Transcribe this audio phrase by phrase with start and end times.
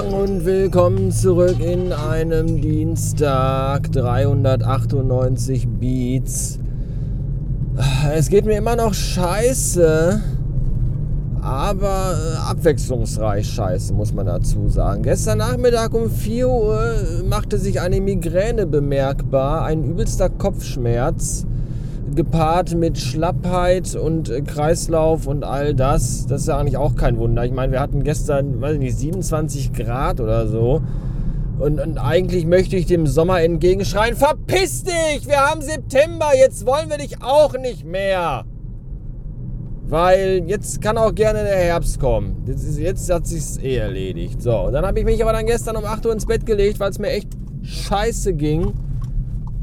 [0.00, 3.92] Morgen und willkommen zurück in einem Dienstag.
[3.92, 6.58] 398 Beats.
[8.10, 10.22] Es geht mir immer noch scheiße,
[11.42, 15.02] aber äh, abwechslungsreich scheiße, muss man dazu sagen.
[15.02, 16.94] Gestern Nachmittag um 4 Uhr
[17.28, 21.44] machte sich eine Migräne bemerkbar, ein übelster Kopfschmerz
[22.14, 26.26] gepaart mit Schlappheit und äh, Kreislauf und all das.
[26.26, 27.44] Das ist ja eigentlich auch kein Wunder.
[27.44, 30.82] Ich meine, wir hatten gestern, weiß ich nicht, 27 Grad oder so.
[31.58, 36.88] Und, und, eigentlich möchte ich dem Sommer entgegenschreien, verpiss dich, wir haben September, jetzt wollen
[36.88, 38.44] wir dich auch nicht mehr.
[39.86, 42.44] Weil jetzt kann auch gerne der Herbst kommen.
[42.46, 44.40] Jetzt, ist, jetzt hat sich's eh erledigt.
[44.40, 46.80] So, und dann habe ich mich aber dann gestern um 8 Uhr ins Bett gelegt,
[46.80, 47.28] weil es mir echt
[47.62, 48.72] scheiße ging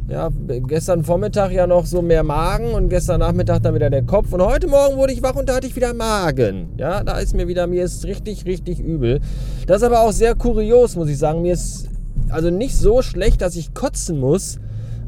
[0.09, 4.31] ja, gestern Vormittag ja noch so mehr Magen und gestern Nachmittag dann wieder der Kopf.
[4.31, 6.69] Und heute Morgen wurde ich wach und da hatte ich wieder Magen.
[6.77, 9.19] Ja, da ist mir wieder, mir ist richtig, richtig übel.
[9.67, 11.41] Das ist aber auch sehr kurios, muss ich sagen.
[11.41, 11.89] Mir ist
[12.30, 14.59] also nicht so schlecht, dass ich kotzen muss,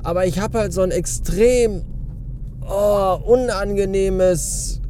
[0.03, 1.84] aber ich habe halt so ein extrem
[2.69, 4.81] oh, unangenehmes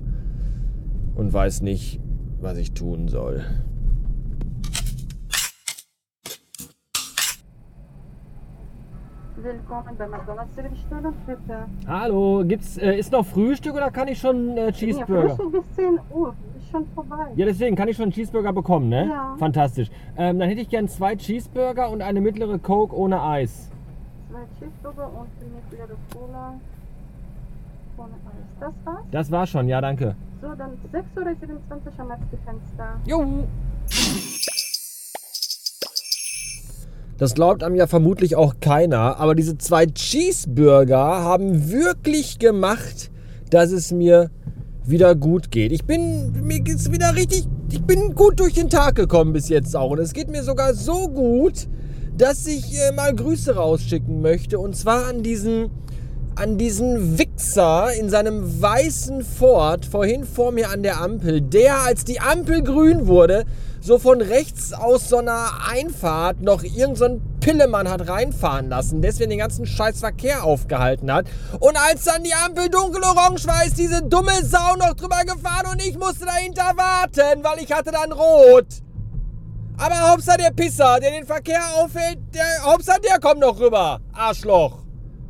[1.13, 1.99] Und weiß nicht,
[2.41, 3.43] was ich tun soll.
[9.45, 11.67] Willkommen bei McDonalds Servicestelle, bitte.
[11.87, 15.27] Hallo, gibt's, äh, ist noch Frühstück oder kann ich schon äh, Cheeseburger?
[15.29, 17.27] Ja, Frühstück bis 10 Uhr, ist schon vorbei.
[17.35, 19.07] Ja, deswegen kann ich schon Cheeseburger bekommen, ne?
[19.07, 19.35] Ja.
[19.37, 19.91] Fantastisch.
[20.17, 23.69] Ähm, dann hätte ich gern zwei Cheeseburger und eine mittlere Coke ohne Eis.
[24.31, 26.59] Zwei Cheeseburger und eine mittlere Cola
[27.97, 28.59] ohne Eis.
[28.59, 29.05] Das war's?
[29.11, 30.15] Das war schon, ja, danke.
[30.41, 32.99] So, dann 6.27 Uhr am Fenster.
[33.05, 33.45] Jo.
[37.17, 43.09] Das glaubt einem ja vermutlich auch keiner, aber diese zwei Cheeseburger haben wirklich gemacht,
[43.49, 44.31] dass es mir
[44.83, 45.71] wieder gut geht.
[45.71, 49.75] Ich bin, mir geht's wieder richtig, ich bin gut durch den Tag gekommen bis jetzt
[49.75, 49.91] auch.
[49.91, 51.67] Und es geht mir sogar so gut,
[52.17, 54.59] dass ich äh, mal Grüße rausschicken möchte.
[54.59, 55.69] Und zwar an diesen,
[56.35, 62.03] an diesen Wichser in seinem weißen Ford vorhin vor mir an der Ampel, der, als
[62.03, 63.45] die Ampel grün wurde,
[63.79, 69.29] so von rechts aus so einer Einfahrt noch irgendein so Pillemann hat reinfahren lassen, deswegen
[69.29, 71.27] den ganzen scheiß Verkehr aufgehalten hat.
[71.59, 75.85] Und als dann die Ampel dunkel-orange war, ist diese dumme Sau noch drüber gefahren und
[75.85, 78.65] ich musste dahinter warten, weil ich hatte dann rot.
[79.77, 83.99] Aber Hauptsache der Pisser, der den Verkehr aufhält, der Hauptsache der kommt noch rüber.
[84.13, 84.79] Arschloch.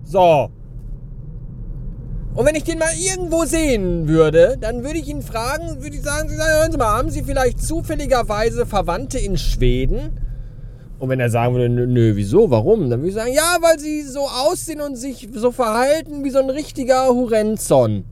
[0.03, 0.49] So.
[2.35, 6.01] Und wenn ich den mal irgendwo sehen würde, dann würde ich ihn fragen, würde ich
[6.01, 10.19] sagen, Sie sagen, hören Sie mal, haben Sie vielleicht zufälligerweise Verwandte in Schweden?
[10.99, 12.89] Und wenn er sagen würde, nö, wieso, warum?
[12.89, 16.39] Dann würde ich sagen, ja, weil sie so aussehen und sich so verhalten wie so
[16.39, 18.03] ein richtiger Hurenzon.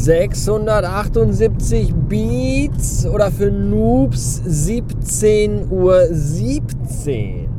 [0.00, 7.53] 678 Beats oder für Noobs 17 Uhr 17.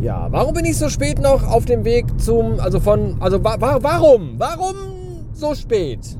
[0.00, 3.56] Ja, warum bin ich so spät noch auf dem Weg zum, also von, also wa
[3.58, 4.34] warum?
[4.36, 4.74] Warum
[5.32, 6.18] so spät?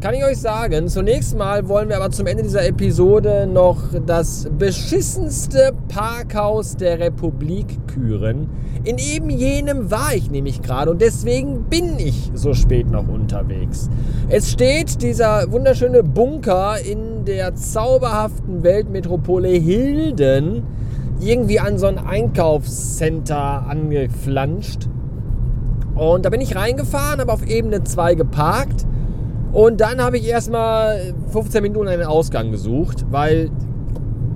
[0.00, 0.86] Kann ich euch sagen.
[0.88, 7.88] Zunächst mal wollen wir aber zum Ende dieser Episode noch das beschissenste Parkhaus der Republik
[7.88, 8.48] küren.
[8.84, 13.88] In eben jenem war ich nämlich gerade und deswegen bin ich so spät noch unterwegs.
[14.28, 20.62] Es steht dieser wunderschöne Bunker in der zauberhaften Weltmetropole Hilden
[21.24, 24.88] irgendwie an so ein Einkaufscenter angeflanscht.
[25.94, 28.86] Und da bin ich reingefahren, habe auf Ebene 2 geparkt.
[29.52, 33.50] Und dann habe ich erstmal 15 Minuten einen Ausgang gesucht, weil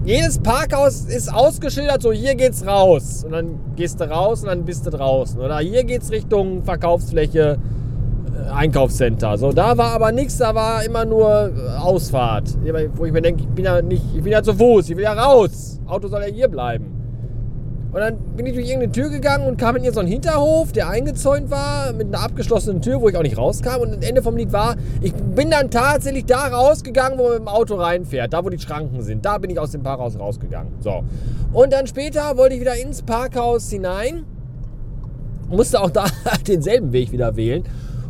[0.04, 3.24] jedes Parkhaus ist ausgeschildert, so hier geht's raus.
[3.24, 5.40] Und dann gehst du raus und dann bist du draußen.
[5.40, 7.58] Oder hier geht's Richtung Verkaufsfläche,
[8.52, 9.36] Einkaufscenter.
[9.38, 12.56] So, da war aber nichts, da war immer nur äh, Ausfahrt.
[12.94, 15.04] Wo ich mir denke, ich bin ja nicht, ich bin ja zu Fuß, ich will
[15.04, 15.80] ja raus.
[15.86, 16.98] Auto soll ja hier bleiben.
[17.90, 20.90] Und dann bin ich durch irgendeine Tür gegangen und kam in so einen Hinterhof, der
[20.90, 23.80] eingezäunt war, mit einer abgeschlossenen Tür, wo ich auch nicht rauskam.
[23.80, 27.40] Und das Ende vom Lied war, ich bin dann tatsächlich da rausgegangen, wo man mit
[27.40, 29.24] dem Auto reinfährt, da wo die Schranken sind.
[29.24, 30.74] Da bin ich aus dem Parkhaus rausgegangen.
[30.80, 31.02] So.
[31.54, 34.24] Und dann später wollte ich wieder ins Parkhaus hinein.
[35.48, 36.04] Musste auch da
[36.46, 37.64] denselben Weg wieder wählen.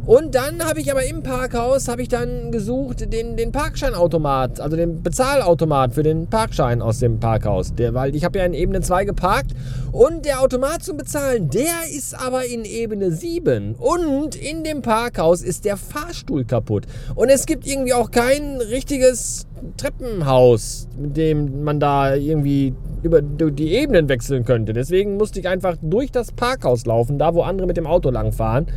[0.09, 4.75] Und dann habe ich aber im Parkhaus habe ich dann gesucht den, den Parkscheinautomat, also
[4.75, 7.75] den Bezahlautomat für den Parkschein aus dem Parkhaus.
[7.75, 9.51] Der, weil ich habe ja in Ebene 2 geparkt
[9.93, 13.75] und der Automat zum Bezahlen, der ist aber in Ebene 7.
[13.75, 16.87] Und in dem Parkhaus ist der Fahrstuhl kaputt.
[17.15, 19.47] Und es gibt irgendwie auch kein richtiges
[19.77, 24.73] Treppenhaus, mit dem man da irgendwie über die Ebenen wechseln könnte.
[24.73, 28.69] Deswegen musste ich einfach durch das Parkhaus laufen, da wo andere mit dem Auto langfahren.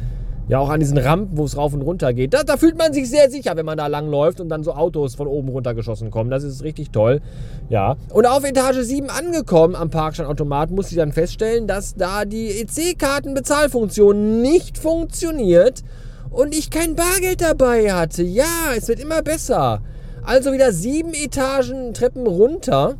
[0.52, 2.34] Ja, auch an diesen Rampen, wo es rauf und runter geht.
[2.34, 4.74] Da, da, fühlt man sich sehr sicher, wenn man da lang läuft und dann so
[4.74, 6.30] Autos von oben runtergeschossen kommen.
[6.30, 7.22] Das ist richtig toll.
[7.70, 7.96] Ja.
[8.10, 14.42] Und auf Etage 7 angekommen am Parkstandautomat musste ich dann feststellen, dass da die EC-Kartenbezahlfunktion
[14.42, 15.84] nicht funktioniert
[16.32, 18.22] und ich kein Bargeld dabei hatte.
[18.22, 19.82] Ja, es wird immer besser.
[20.22, 22.96] Also wieder sieben Etagen Treppen runter.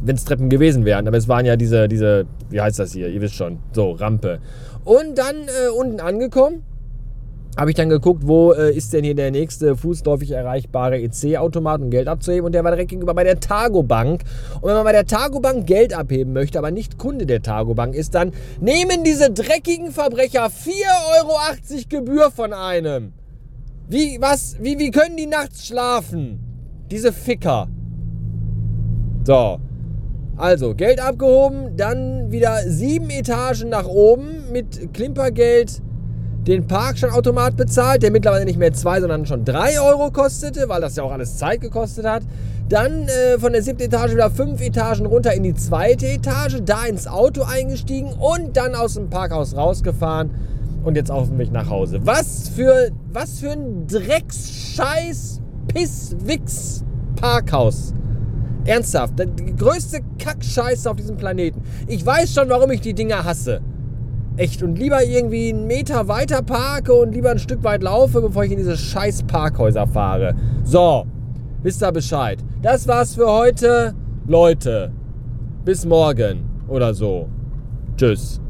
[0.00, 3.08] Wenn es Treppen gewesen wären, aber es waren ja diese, diese, wie heißt das hier?
[3.10, 4.40] Ihr wisst schon, so, Rampe.
[4.84, 6.64] Und dann äh, unten angekommen,
[7.56, 11.90] habe ich dann geguckt, wo äh, ist denn hier der nächste fußläufig erreichbare EC-Automat, um
[11.90, 12.46] Geld abzuheben.
[12.46, 14.22] Und der war direkt gegenüber bei der Targo Bank.
[14.60, 17.74] Und wenn man bei der Targo Bank Geld abheben möchte, aber nicht Kunde der Targo
[17.74, 20.46] Bank ist, dann nehmen diese dreckigen Verbrecher 4,80
[21.18, 21.38] Euro
[21.90, 23.12] Gebühr von einem.
[23.88, 26.38] Wie, was, wie, wie können die nachts schlafen?
[26.90, 27.68] Diese Ficker.
[29.24, 29.58] So.
[30.42, 35.80] Also, Geld abgehoben, dann wieder sieben Etagen nach oben mit Klimpergeld
[36.48, 40.96] den Parkscheinautomat bezahlt, der mittlerweile nicht mehr zwei, sondern schon drei Euro kostete, weil das
[40.96, 42.24] ja auch alles Zeit gekostet hat.
[42.68, 46.86] Dann äh, von der siebten Etage wieder fünf Etagen runter in die zweite Etage, da
[46.86, 50.32] ins Auto eingestiegen und dann aus dem Parkhaus rausgefahren
[50.82, 52.00] und jetzt auf dem Weg nach Hause.
[52.02, 56.82] Was für, was für ein Drecksscheiß Pisswix
[57.14, 57.94] Parkhaus.
[58.64, 61.62] Ernsthaft, die größte Kackscheiße auf diesem Planeten.
[61.88, 63.60] Ich weiß schon, warum ich die Dinger hasse.
[64.36, 64.62] Echt.
[64.62, 68.52] Und lieber irgendwie einen Meter weiter parke und lieber ein Stück weit laufe, bevor ich
[68.52, 70.34] in diese scheiß Parkhäuser fahre.
[70.64, 71.04] So,
[71.62, 72.38] wisst ihr Bescheid.
[72.62, 73.94] Das war's für heute.
[74.26, 74.92] Leute,
[75.64, 77.28] bis morgen oder so.
[77.96, 78.41] Tschüss.